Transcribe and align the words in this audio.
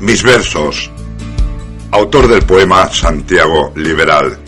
Mis 0.00 0.22
versos. 0.22 0.90
Autor 1.90 2.28
del 2.28 2.42
poema 2.42 2.88
Santiago 2.92 3.72
Liberal. 3.76 4.38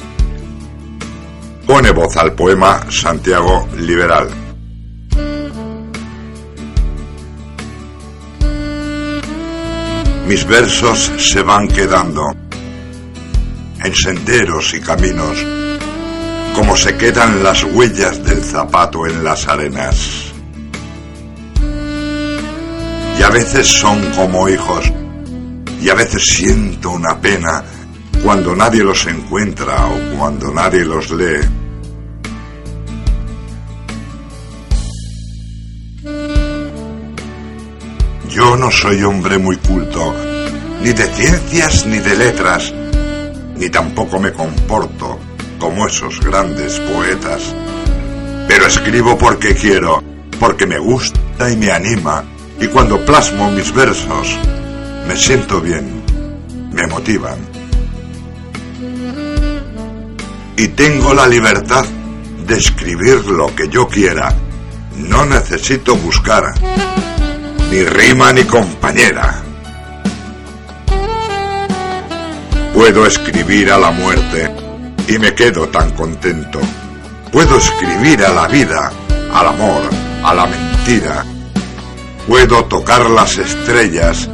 Pone 1.67 1.91
voz 1.93 2.17
al 2.17 2.33
poema 2.33 2.81
Santiago 2.91 3.69
Liberal. 3.77 4.29
Mis 10.27 10.45
versos 10.47 11.13
se 11.19 11.43
van 11.43 11.69
quedando 11.69 12.35
en 13.85 13.95
senderos 13.95 14.75
y 14.75 14.81
caminos, 14.81 15.39
como 16.55 16.77
se 16.77 16.97
quedan 16.97 17.45
las 17.45 17.63
huellas 17.63 18.25
del 18.25 18.43
zapato 18.43 19.07
en 19.07 19.23
las 19.23 19.47
arenas. 19.47 20.33
Y 23.19 23.23
a 23.23 23.31
veces 23.31 23.69
son 23.69 24.01
como 24.17 24.49
hijos, 24.49 24.93
y 25.81 25.89
a 25.89 25.95
veces 25.95 26.23
siento 26.25 26.91
una 26.91 27.21
pena 27.21 27.63
cuando 28.23 28.55
nadie 28.57 28.83
los 28.83 29.07
encuentra 29.07 29.87
o 29.87 30.19
cuando 30.19 30.53
nadie 30.53 30.85
los 30.85 31.11
lee. 31.11 31.47
Yo 38.29 38.57
no 38.57 38.71
soy 38.71 39.03
hombre 39.03 39.39
muy 39.39 39.57
culto, 39.57 40.15
ni 40.83 40.93
de 40.93 41.05
ciencias 41.05 41.87
ni 41.87 41.99
de 41.99 42.17
letras, 42.17 42.73
ni 43.57 43.71
tampoco 43.71 44.21
me 44.21 44.33
comporto 44.33 45.19
como 45.59 45.87
esos 45.87 46.21
grandes 46.21 46.79
poetas. 46.81 47.55
Pero 48.47 48.67
escribo 48.67 49.17
porque 49.17 49.55
quiero, 49.55 50.03
porque 50.39 50.67
me 50.67 50.79
gusta 50.79 51.51
y 51.51 51.57
me 51.57 51.71
anima, 51.71 52.25
y 52.61 52.67
cuando 52.67 53.05
plasmo 53.05 53.51
mis 53.51 53.73
versos, 53.73 54.37
me 55.07 55.17
siento 55.17 55.61
bien, 55.61 56.03
me 56.73 56.87
motivan. 56.87 57.39
Y 60.57 60.69
tengo 60.69 61.15
la 61.15 61.29
libertad 61.29 61.85
de 62.47 62.57
escribir 62.57 63.25
lo 63.27 63.55
que 63.55 63.69
yo 63.69 63.89
quiera. 63.89 64.35
No 64.97 65.27
necesito 65.27 65.97
buscar 65.97 66.55
ni 67.71 67.85
rima 67.85 68.33
ni 68.33 68.45
compañera. 68.45 69.43
Puedo 72.75 73.07
escribir 73.07 73.71
a 73.71 73.79
la 73.79 73.91
muerte 73.91 74.51
y 75.09 75.19
me 75.19 75.35
quedo 75.35 75.69
tan 75.69 75.91
contento. 75.93 76.61
Puedo 77.33 77.59
escribir 77.59 78.25
a 78.25 78.33
la 78.33 78.49
vida, 78.49 78.91
al 79.33 79.47
amor, 79.49 79.83
a 80.25 80.35
la 80.35 80.47
mentira. 80.47 81.25
Puedo 82.27 82.65
tocar 82.65 83.09
las 83.11 83.39
estrellas 83.39 84.29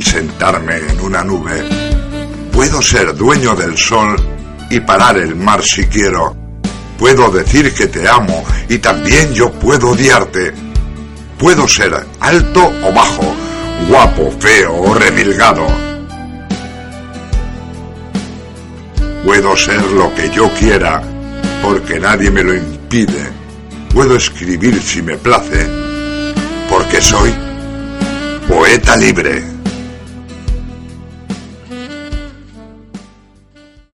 sentarme 0.00 0.76
en 0.76 1.00
una 1.00 1.22
nube. 1.24 1.64
Puedo 2.52 2.82
ser 2.82 3.14
dueño 3.14 3.54
del 3.54 3.76
sol 3.76 4.16
y 4.70 4.80
parar 4.80 5.16
el 5.18 5.34
mar 5.36 5.62
si 5.62 5.86
quiero. 5.86 6.36
Puedo 6.98 7.30
decir 7.30 7.72
que 7.72 7.86
te 7.86 8.08
amo 8.08 8.44
y 8.68 8.78
también 8.78 9.32
yo 9.32 9.52
puedo 9.52 9.90
odiarte. 9.90 10.52
Puedo 11.38 11.68
ser 11.68 11.94
alto 12.20 12.72
o 12.84 12.92
bajo, 12.92 13.34
guapo, 13.88 14.32
feo 14.40 14.74
o 14.74 14.94
remilgado. 14.94 15.66
Puedo 19.24 19.56
ser 19.56 19.80
lo 19.82 20.12
que 20.14 20.30
yo 20.30 20.50
quiera, 20.58 21.02
porque 21.62 22.00
nadie 22.00 22.30
me 22.30 22.42
lo 22.42 22.54
impide. 22.54 23.30
Puedo 23.92 24.16
escribir 24.16 24.80
si 24.82 25.02
me 25.02 25.16
place, 25.16 25.66
porque 26.68 27.00
soy 27.00 27.32
poeta 28.48 28.96
libre. 28.96 29.57